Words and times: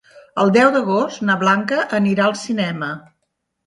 El 0.43 0.53
deu 0.55 0.71
d'agost 0.77 1.23
na 1.29 1.37
Blanca 1.45 1.87
anirà 2.01 2.29
al 2.31 2.39
cinema. 2.49 2.95